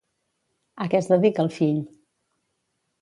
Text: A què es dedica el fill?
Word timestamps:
A 0.85 0.87
què 0.93 0.97
es 1.01 1.09
dedica 1.11 1.43
el 1.45 1.53
fill? 1.59 1.79